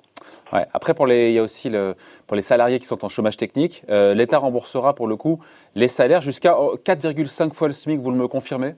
Ouais. 0.52 0.66
Après, 0.74 0.92
pour 0.92 1.06
les, 1.06 1.28
il 1.28 1.34
y 1.34 1.38
a 1.38 1.42
aussi 1.42 1.70
le, 1.70 1.94
pour 2.26 2.36
les 2.36 2.42
salariés 2.42 2.78
qui 2.78 2.86
sont 2.86 3.02
en 3.04 3.08
chômage 3.08 3.36
technique, 3.38 3.82
euh, 3.88 4.14
l'État 4.14 4.38
remboursera 4.38 4.94
pour 4.94 5.06
le 5.06 5.16
coup 5.16 5.38
les 5.74 5.88
salaires 5.88 6.20
jusqu'à 6.20 6.52
4,5 6.52 7.54
fois 7.54 7.68
le 7.68 7.74
SMIC. 7.74 7.98
Vous 7.98 8.10
me 8.10 8.28
confirmez? 8.28 8.74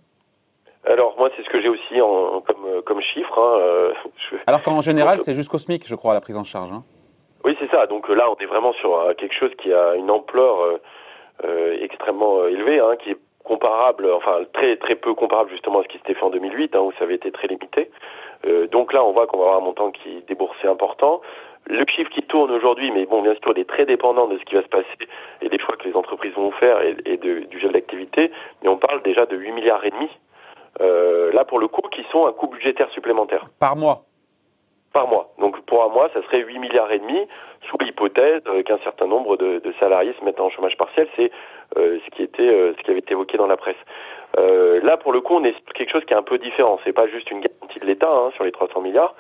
Alors 0.87 1.15
moi 1.19 1.31
c'est 1.37 1.45
ce 1.45 1.51
que 1.51 1.61
j'ai 1.61 1.69
aussi 1.69 2.01
en, 2.01 2.41
comme, 2.41 2.83
comme 2.85 3.01
chiffre. 3.01 3.39
Hein, 3.39 4.39
Alors 4.47 4.63
qu'en 4.63 4.81
général 4.81 5.19
c'est 5.19 5.35
jusqu'au 5.35 5.59
SMIC 5.59 5.87
je 5.87 5.95
crois 5.95 6.15
la 6.15 6.21
prise 6.21 6.37
en 6.37 6.45
charge. 6.45 6.73
Hein. 6.73 6.83
Oui, 7.45 7.57
c'est 7.59 7.71
ça. 7.71 7.87
Donc 7.87 8.09
euh, 8.11 8.15
là, 8.15 8.31
on 8.31 8.37
est 8.37 8.47
vraiment 8.47 8.73
sur 8.75 8.95
euh, 8.95 9.15
quelque 9.15 9.35
chose 9.35 9.53
qui 9.59 9.73
a 9.73 9.95
une 9.95 10.11
ampleur 10.11 10.81
euh, 11.45 11.77
extrêmement 11.81 12.47
élevée, 12.47 12.81
hein, 12.81 12.97
qui 13.03 13.11
est 13.11 13.19
comparable, 13.45 14.11
enfin 14.13 14.41
très 14.53 14.77
très 14.77 14.95
peu 14.95 15.15
comparable 15.15 15.51
justement 15.51 15.81
à 15.81 15.83
ce 15.83 15.89
qui 15.89 15.97
s'était 15.99 16.15
fait 16.15 16.23
en 16.23 16.31
2008, 16.31 16.77
hein, 16.77 16.81
où 16.81 16.93
ça 16.99 17.05
avait 17.05 17.15
été 17.15 17.33
très 17.33 17.49
limité. 17.49 17.91
donc 18.71 18.93
là, 18.93 19.03
on 19.03 19.13
voit 19.13 19.27
qu'on 19.27 19.39
va 19.39 19.45
avoir 19.45 19.63
un 19.63 19.65
montant 19.65 19.91
qui 19.91 20.19
est 20.19 20.29
déboursé 20.29 20.69
important. 20.69 21.21
Le 21.67 21.85
chiffre 21.87 22.11
qui 22.11 22.23
tourne 22.23 22.51
aujourd'hui, 22.51 22.91
mais 22.91 23.07
bon, 23.07 23.23
bien 23.23 23.35
sûr, 23.35 23.53
il 23.55 23.61
est 23.61 23.69
très 23.69 23.87
dépendant 23.87 24.29
de 24.29 24.39
ce 24.39 24.45
qui 24.45 24.55
va 24.55 24.63
se 24.63 24.69
passer 24.69 24.87
et 25.43 25.49
des 25.49 25.59
choix 25.59 25.77
que 25.77 25.89
les 25.89 25.95
entreprises 25.95 26.35
vont 26.35 26.51
faire 26.53 26.81
et, 26.83 26.97
et 27.05 27.17
de, 27.17 27.41
du 27.41 27.59
gel 27.59 27.73
d'activité. 27.73 28.31
Mais 28.63 28.69
on 28.69 28.77
parle 28.77 29.03
déjà 29.03 29.27
de 29.27 29.37
8 29.37 29.53
milliards 29.53 29.85
et 29.85 29.91
demi. 29.91 30.09
Là, 30.81 31.45
pour 31.45 31.59
le 31.59 31.69
coup, 31.69 31.83
qui 31.93 32.05
sont 32.11 32.27
un 32.27 32.33
coût 32.33 32.49
budgétaire 32.49 32.91
supplémentaire. 32.91 33.47
Par 33.59 33.77
mois 33.77 34.05
par 34.93 35.07
mois. 35.07 35.33
Donc 35.39 35.61
pour 35.63 35.85
un 35.85 35.89
mois, 35.89 36.09
ça 36.13 36.23
serait 36.23 36.43
8 36.43 36.59
milliards 36.59 36.91
et 36.91 36.99
demi, 36.99 37.27
sous 37.69 37.77
l'hypothèse 37.79 38.43
euh, 38.49 38.63
qu'un 38.63 38.79
certain 38.79 39.07
nombre 39.07 39.37
de, 39.37 39.59
de, 39.59 39.73
salariés 39.79 40.15
se 40.19 40.25
mettent 40.25 40.41
en 40.41 40.51
chômage 40.51 40.77
partiel. 40.77 41.09
C'est 41.17 41.31
euh, 41.77 41.99
ce 42.05 42.11
qui 42.11 42.23
était, 42.23 42.43
euh, 42.43 42.75
ce 42.77 42.83
qui 42.83 42.91
avait 42.91 43.01
été 43.01 43.13
évoqué 43.13 43.37
dans 43.37 43.47
la 43.47 43.57
presse. 43.57 43.77
là, 44.83 44.97
pour 44.97 45.13
le 45.13 45.21
coup, 45.21 45.35
on 45.35 45.45
est 45.45 45.53
sur 45.53 45.73
quelque 45.75 45.93
chose 45.93 46.05
qui 46.05 46.15
est 46.15 46.17
un 46.17 46.23
peu 46.23 46.39
différent. 46.39 46.79
C'est 46.85 46.93
pas 46.93 47.07
juste 47.07 47.31
une 47.31 47.41
garantie 47.41 47.81
de 47.81 47.87
l'État 47.87 48.11
hein, 48.11 48.31
sur 48.35 48.45
les 48.45 48.53
300 48.53 48.81
milliards 48.81 49.15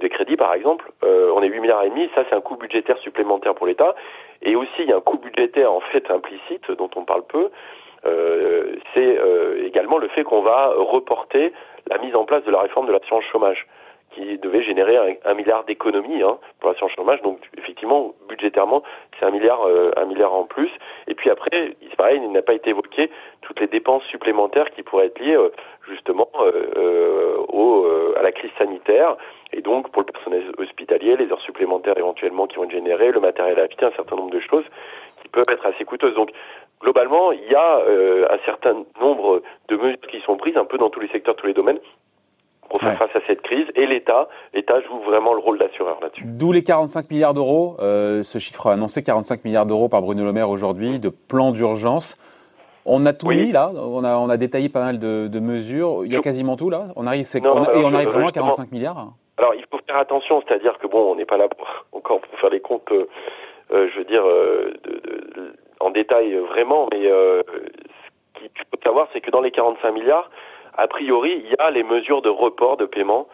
des 0.00 0.08
crédits, 0.08 0.36
par 0.36 0.54
exemple. 0.54 0.90
on 1.02 1.42
est 1.42 1.48
8 1.48 1.60
milliards 1.60 1.82
et 1.82 1.90
demi. 1.90 2.08
Ça, 2.14 2.24
c'est 2.28 2.34
un 2.34 2.40
coût 2.40 2.56
budgétaire 2.56 2.96
supplémentaire 2.98 3.54
pour 3.54 3.66
l'État. 3.66 3.94
Et 4.40 4.56
aussi, 4.56 4.78
il 4.78 4.86
y 4.86 4.92
a 4.92 4.96
un 4.96 5.00
coût 5.00 5.18
budgétaire 5.18 5.70
en 5.72 5.80
fait 5.80 6.10
implicite 6.10 6.70
dont 6.70 6.88
on 6.96 7.04
parle 7.04 7.24
peu. 7.26 7.50
C'est 8.94 9.18
également 9.64 9.98
le 9.98 10.08
fait 10.08 10.24
qu'on 10.24 10.42
va 10.42 10.72
reporter 10.76 11.52
la 11.88 11.98
mise 11.98 12.14
en 12.14 12.24
place 12.24 12.44
de 12.44 12.50
la 12.50 12.60
réforme 12.60 12.86
de 12.86 12.92
l'assurance 12.92 13.24
chômage 13.24 13.66
qui 14.14 14.38
devait 14.38 14.62
générer 14.62 15.18
un, 15.24 15.34
milliard 15.34 15.64
d'économies 15.64 16.22
hein, 16.22 16.38
pour 16.60 16.70
l'assurance 16.70 16.92
chômage. 16.92 17.20
Donc 17.22 17.38
effectivement, 17.58 18.14
budgétairement, 18.28 18.82
c'est 19.18 19.26
un 19.26 19.30
milliard, 19.30 19.66
euh, 19.66 19.90
un 19.96 20.04
milliard 20.04 20.32
en 20.32 20.44
plus. 20.44 20.70
Et 21.08 21.14
puis 21.14 21.30
après, 21.30 21.76
c'est 21.80 21.96
pareil, 21.96 22.20
il 22.22 22.32
n'a 22.32 22.42
pas 22.42 22.54
été 22.54 22.70
évoqué 22.70 23.10
toutes 23.42 23.60
les 23.60 23.66
dépenses 23.66 24.04
supplémentaires 24.04 24.70
qui 24.70 24.82
pourraient 24.82 25.06
être 25.06 25.18
liées 25.18 25.36
euh, 25.36 25.50
justement 25.88 26.28
euh, 26.40 27.36
au, 27.48 27.86
à 28.16 28.22
la 28.22 28.32
crise 28.32 28.52
sanitaire. 28.58 29.16
Et 29.52 29.60
donc 29.60 29.90
pour 29.90 30.02
le 30.02 30.06
personnel 30.06 30.42
hospitalier, 30.58 31.16
les 31.16 31.30
heures 31.30 31.42
supplémentaires 31.42 31.98
éventuellement 31.98 32.46
qui 32.46 32.56
vont 32.56 32.64
être 32.64 32.70
générées, 32.70 33.10
le 33.10 33.20
matériel 33.20 33.58
à 33.58 33.64
habiter, 33.64 33.84
un 33.84 33.92
certain 33.92 34.16
nombre 34.16 34.30
de 34.30 34.40
choses 34.40 34.64
qui 35.22 35.28
peuvent 35.28 35.44
être 35.50 35.66
assez 35.66 35.84
coûteuses. 35.84 36.14
Donc 36.14 36.30
globalement, 36.80 37.32
il 37.32 37.50
y 37.50 37.54
a 37.54 37.80
un 38.30 38.38
certain 38.44 38.84
nombre 39.00 39.42
de 39.68 39.76
mesures 39.76 40.00
qui 40.10 40.20
sont 40.20 40.36
prises 40.36 40.56
un 40.56 40.64
peu 40.64 40.78
dans 40.78 40.90
tous 40.90 41.00
les 41.00 41.08
secteurs, 41.08 41.36
tous 41.36 41.46
les 41.46 41.54
domaines, 41.54 41.78
pour 42.68 42.80
faire 42.80 42.98
face 42.98 43.14
à 43.14 43.20
cette 43.26 43.42
crise. 43.42 43.66
Et 43.74 43.86
l'État, 43.86 44.28
l'État 44.52 44.80
joue 44.82 44.98
vraiment 45.00 45.32
le 45.34 45.40
rôle 45.40 45.58
d'assureur 45.58 45.98
là-dessus. 46.00 46.24
D'où 46.24 46.52
les 46.52 46.62
45 46.62 47.10
milliards 47.10 47.34
d'euros, 47.34 47.76
euh, 47.80 48.22
ce 48.22 48.38
chiffre 48.38 48.68
annoncé 48.68 49.02
45 49.02 49.44
milliards 49.44 49.66
d'euros 49.66 49.88
par 49.88 50.02
Bruno 50.02 50.24
Le 50.24 50.32
Maire 50.32 50.50
aujourd'hui 50.50 50.98
de 50.98 51.08
plan 51.08 51.52
d'urgence. 51.52 52.18
On 52.86 53.06
a 53.06 53.14
tout 53.14 53.28
mis 53.28 53.50
là, 53.50 53.70
on 53.74 54.04
a, 54.04 54.16
on 54.16 54.28
a 54.28 54.36
détaillé 54.36 54.68
pas 54.68 54.82
mal 54.84 54.98
de, 54.98 55.26
de 55.28 55.40
mesures. 55.40 56.04
Il 56.04 56.12
y 56.12 56.16
a 56.16 56.20
quasiment 56.20 56.56
tout 56.56 56.68
là. 56.68 56.88
On 56.96 57.06
arrive, 57.06 57.26
on, 57.36 57.64
et 57.64 57.84
on 57.84 57.94
arrive 57.94 58.08
vraiment 58.08 58.28
à 58.28 58.32
45 58.32 58.72
milliards. 58.72 59.12
faire 59.86 59.96
attention, 59.96 60.42
c'est-à-dire 60.46 60.78
que 60.78 60.86
bon, 60.86 61.12
on 61.12 61.14
n'est 61.14 61.24
pas 61.24 61.38
là 61.38 61.48
pour, 61.48 61.66
encore 61.92 62.20
pour 62.20 62.38
faire 62.38 62.50
les 62.50 62.60
comptes, 62.60 62.92
euh, 62.92 63.08
euh, 63.72 63.88
je 63.92 63.98
veux 63.98 64.04
dire, 64.04 64.24
de, 64.24 65.00
de, 65.00 65.56
en 65.80 65.90
détail 65.90 66.34
vraiment, 66.36 66.88
mais 66.92 67.04
ce 67.06 68.38
qu'il 68.38 68.50
faut 68.70 68.82
savoir, 68.82 69.08
c'est 69.14 69.22
que 69.22 69.30
dans 69.30 69.40
les 69.40 69.50
45 69.50 69.90
milliards, 69.92 70.30
a 70.76 70.86
priori, 70.88 71.42
il 71.44 71.50
y 71.50 71.54
a 71.58 71.70
les 71.70 71.82
mesures 71.82 72.22
de 72.22 72.28
report 72.28 72.76
de 72.76 72.86
paiement 72.86 73.26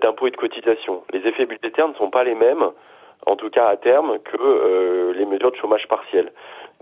d'impôts 0.00 0.26
et 0.26 0.30
de 0.30 0.36
cotisations. 0.36 1.04
Les 1.12 1.26
effets 1.26 1.46
budgétaires 1.46 1.88
ne 1.88 1.94
sont 1.94 2.10
pas 2.10 2.24
les 2.24 2.34
mêmes, 2.34 2.70
en 3.26 3.36
tout 3.36 3.50
cas 3.50 3.68
à 3.68 3.76
terme, 3.76 4.18
que 4.18 5.12
les 5.16 5.24
mesures 5.24 5.52
de 5.52 5.56
chômage 5.56 5.86
partiel. 5.88 6.32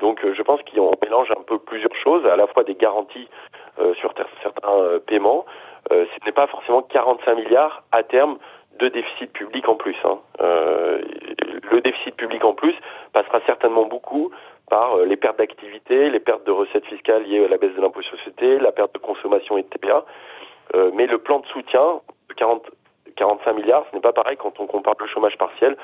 Donc 0.01 0.21
je 0.25 0.43
pense 0.43 0.61
qu'on 0.63 0.93
mélange 1.03 1.31
un 1.31 1.43
peu 1.43 1.59
plusieurs 1.59 1.95
choses, 1.97 2.27
à 2.27 2.37
la 2.37 2.47
fois 2.47 2.65
des 2.65 2.75
garanties 2.75 3.29
sur 4.01 4.13
certains 4.43 4.99
paiements, 5.07 5.45
euh, 5.93 6.07
ce 6.15 6.25
n'est 6.25 6.33
pas 6.33 6.47
forcément 6.47 6.83
45 6.83 7.35
milliards 7.35 7.83
à 7.93 8.03
terme 8.03 8.39
de 8.79 8.89
déficit 8.89 9.33
public 9.33 9.69
en 9.69 9.77
plus. 9.77 9.97
Hein. 10.05 10.19
Euh, 10.41 11.01
le 11.71 11.81
déficit 11.81 12.15
public 12.17 12.45
en 12.45 12.55
plus 12.55 12.75
passera 13.13 13.41
certainement 13.47 13.87
beaucoup 13.87 14.31
par 14.69 14.97
euh, 14.97 15.05
les 15.05 15.17
pertes 15.17 15.39
d'activité, 15.39 16.11
les 16.11 16.21
pertes 16.21 16.47
de 16.47 16.51
recettes 16.51 16.87
fiscales 16.87 17.25
liées 17.25 17.45
à 17.45 17.49
la 17.49 17.57
baisse 17.57 17.75
de 17.75 17.81
l'impôt 17.81 18.03
sur 18.03 18.17
société, 18.19 18.59
la 18.59 18.73
perte 18.73 18.95
de 18.95 18.99
consommation 18.99 19.59
et 19.59 19.63
de 19.63 19.69
TVA. 19.69 20.05
Euh, 20.75 20.91
mais 20.95 21.07
le 21.07 21.19
plan 21.19 21.41
de 21.41 21.47
soutien 21.47 22.01
de 22.29 22.35
40, 22.35 22.63
45 23.17 23.53
milliards, 23.53 23.85
ce 23.91 23.97
n'est 23.97 24.03
pas 24.03 24.13
pareil 24.13 24.37
quand 24.37 24.59
on 24.59 24.67
compare 24.67 24.95
le 24.99 25.07
chômage 25.07 25.37
partiel 25.39 25.77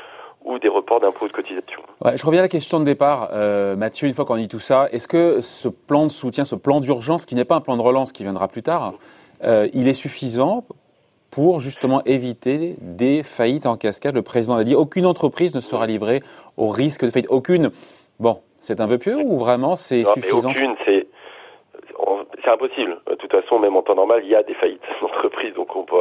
ou 0.42 0.58
des 0.58 0.68
reports 0.68 1.00
d'impôts 1.00 1.28
de 1.28 1.32
cotisation. 1.32 1.82
Je 2.14 2.24
reviens 2.24 2.40
à 2.40 2.44
la 2.44 2.48
question 2.48 2.80
de 2.80 2.84
départ, 2.84 3.28
euh, 3.34 3.76
Mathieu, 3.76 4.08
une 4.08 4.14
fois 4.14 4.24
qu'on 4.24 4.36
dit 4.36 4.48
tout 4.48 4.58
ça, 4.58 4.88
est-ce 4.90 5.06
que 5.06 5.42
ce 5.42 5.68
plan 5.68 6.06
de 6.06 6.10
soutien, 6.10 6.46
ce 6.46 6.54
plan 6.54 6.80
d'urgence, 6.80 7.26
qui 7.26 7.34
n'est 7.34 7.44
pas 7.44 7.56
un 7.56 7.60
plan 7.60 7.76
de 7.76 7.82
relance 7.82 8.10
qui 8.10 8.22
viendra 8.22 8.48
plus 8.48 8.62
tard, 8.62 8.94
il 9.72 9.88
est 9.88 9.94
suffisant 9.94 10.64
pour 11.30 11.60
justement 11.60 12.02
éviter 12.04 12.76
des 12.80 13.22
faillites 13.22 13.66
en 13.66 13.76
cascade. 13.76 14.14
Le 14.14 14.22
président 14.22 14.56
l'a 14.56 14.64
dit, 14.64 14.74
aucune 14.74 15.06
entreprise 15.06 15.54
ne 15.54 15.60
sera 15.60 15.86
livrée 15.86 16.20
au 16.56 16.68
risque 16.68 17.04
de 17.04 17.10
faillite. 17.10 17.30
Aucune. 17.30 17.70
Bon, 18.18 18.40
c'est 18.58 18.80
un 18.80 18.88
peu 18.88 18.98
pieux 18.98 19.16
ou 19.16 19.38
vraiment 19.38 19.76
c'est 19.76 20.04
suffisant? 20.04 20.50
Aucune, 20.50 20.74
c'est 20.84 21.06
c'est 22.42 22.50
impossible. 22.50 22.98
De 23.06 23.14
toute 23.16 23.30
façon, 23.30 23.58
même 23.58 23.76
en 23.76 23.82
temps 23.82 23.94
normal, 23.94 24.22
il 24.24 24.30
y 24.30 24.34
a 24.34 24.42
des 24.42 24.54
faillites 24.54 24.80
d'entreprises, 25.00 25.54
donc 25.54 25.74
on 25.76 25.84
peut, 25.84 26.00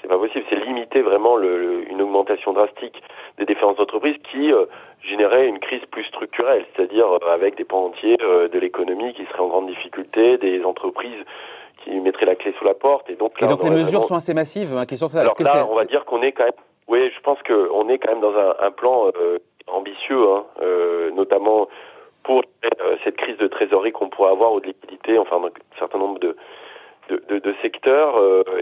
c'est 0.00 0.08
pas 0.08 0.18
possible. 0.18 0.44
C'est 0.50 0.64
limiter 0.64 1.00
vraiment 1.00 1.36
le, 1.36 1.88
une 1.88 2.02
augmentation 2.02 2.52
drastique 2.52 3.02
des 3.38 3.46
différentes 3.46 3.80
entreprises 3.80 4.16
qui 4.30 4.52
euh, 4.52 4.66
générait 5.08 5.46
une 5.46 5.58
crise 5.58 5.84
plus 5.90 6.04
structurelle, 6.04 6.64
c'est-à-dire 6.74 7.06
euh, 7.06 7.32
avec 7.32 7.56
des 7.56 7.64
pans 7.64 7.86
entiers 7.86 8.16
euh, 8.20 8.48
de 8.48 8.58
l'économie 8.58 9.14
qui 9.14 9.24
seraient 9.26 9.40
en 9.40 9.48
grande 9.48 9.68
difficulté, 9.68 10.38
des 10.38 10.64
entreprises 10.64 11.24
qui 11.82 11.90
mettrait 12.00 12.26
la 12.26 12.34
clé 12.34 12.54
sous 12.58 12.64
la 12.64 12.74
porte. 12.74 13.08
Et 13.10 13.14
donc, 13.16 13.40
là, 13.40 13.48
donc 13.48 13.62
les 13.64 13.70
mesures 13.70 14.04
sont 14.04 14.14
assez 14.14 14.34
massives. 14.34 14.72
Ma 14.72 14.86
question, 14.86 15.08
c'est 15.08 15.18
alors 15.18 15.34
là, 15.38 15.66
on 15.70 15.74
va 15.74 15.84
dire 15.84 16.04
qu'on 16.04 16.22
est 16.22 16.32
quand 16.32 16.44
même. 16.44 16.52
Oui, 16.88 17.10
je 17.14 17.20
pense 17.20 17.38
qu'on 17.42 17.88
est 17.88 17.98
quand 17.98 18.10
même 18.10 18.20
dans 18.20 18.36
un, 18.36 18.54
un 18.60 18.70
plan 18.70 19.06
euh, 19.16 19.38
ambitieux, 19.66 20.22
hein, 20.28 20.44
euh, 20.60 21.10
notamment 21.12 21.68
pour 22.22 22.42
euh, 22.64 22.96
cette 23.04 23.16
crise 23.16 23.36
de 23.38 23.46
trésorerie 23.46 23.92
qu'on 23.92 24.08
pourrait 24.08 24.32
avoir 24.32 24.52
ou 24.52 24.60
de 24.60 24.66
liquidité, 24.66 25.18
enfin 25.18 25.40
dans 25.40 25.46
un 25.46 25.78
certain 25.78 25.98
nombre 25.98 26.18
de 26.18 26.36
de, 27.08 27.20
de, 27.28 27.40
de 27.40 27.54
secteurs 27.60 28.14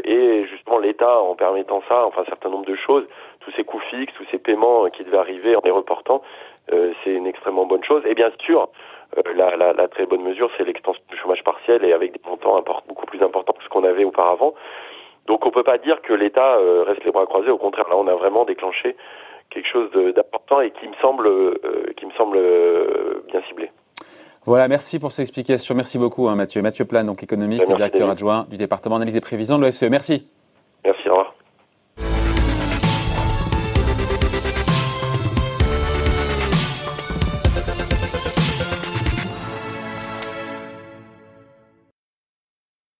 et 0.02 0.46
justement 0.46 0.78
l'État 0.78 1.20
en 1.20 1.34
permettant 1.34 1.82
ça, 1.86 2.06
enfin 2.06 2.22
un 2.22 2.24
certain 2.24 2.48
nombre 2.48 2.64
de 2.64 2.74
choses, 2.74 3.04
tous 3.40 3.50
ces 3.54 3.64
coûts 3.64 3.82
fixes, 3.90 4.14
tous 4.16 4.24
ces 4.30 4.38
paiements 4.38 4.88
qui 4.88 5.04
devaient 5.04 5.18
arriver 5.18 5.54
en 5.56 5.60
les 5.62 5.70
reportant, 5.70 6.22
c'est 6.70 7.10
une 7.10 7.26
extrêmement 7.26 7.66
bonne 7.66 7.84
chose. 7.84 8.02
Et 8.06 8.14
bien 8.14 8.30
sûr, 8.40 8.70
la, 9.34 9.56
la, 9.56 9.72
la, 9.72 9.88
très 9.88 10.06
bonne 10.06 10.22
mesure, 10.22 10.50
c'est 10.56 10.64
l'extension 10.64 11.02
du 11.08 11.16
chômage 11.16 11.42
partiel 11.44 11.84
et 11.84 11.92
avec 11.92 12.12
des 12.12 12.20
montants 12.28 12.62
beaucoup 12.88 13.06
plus 13.06 13.22
importants 13.22 13.52
que 13.52 13.64
ce 13.64 13.68
qu'on 13.68 13.84
avait 13.84 14.04
auparavant. 14.04 14.54
Donc 15.26 15.46
on 15.46 15.50
peut 15.50 15.62
pas 15.62 15.78
dire 15.78 16.00
que 16.02 16.12
l'État 16.12 16.56
euh, 16.56 16.84
reste 16.86 17.04
les 17.04 17.10
bras 17.10 17.26
croisés. 17.26 17.50
Au 17.50 17.58
contraire, 17.58 17.88
là, 17.88 17.96
on 17.96 18.06
a 18.06 18.14
vraiment 18.14 18.44
déclenché 18.44 18.96
quelque 19.50 19.68
chose 19.68 19.90
d'important 20.14 20.60
et 20.60 20.70
qui 20.70 20.86
me 20.86 20.94
semble, 21.00 21.26
euh, 21.26 21.92
qui 21.96 22.06
me 22.06 22.12
semble 22.12 22.38
bien 23.28 23.42
ciblé. 23.48 23.70
Voilà, 24.46 24.68
merci 24.68 24.98
pour 24.98 25.12
ces 25.12 25.22
explications. 25.22 25.74
Merci 25.74 25.98
beaucoup, 25.98 26.28
hein, 26.28 26.34
Mathieu. 26.34 26.62
Mathieu 26.62 26.84
Plan, 26.84 27.04
donc 27.04 27.22
économiste 27.22 27.68
et 27.68 27.74
directeur 27.74 28.08
adjoint 28.08 28.46
du 28.48 28.56
département 28.56 28.96
d'analyse 28.96 29.16
et 29.16 29.20
prévision 29.20 29.58
de 29.58 29.64
l'OSCE. 29.64 29.82
Merci. 29.90 30.26
Merci, 30.84 31.08
au 31.08 31.12
revoir. 31.12 31.34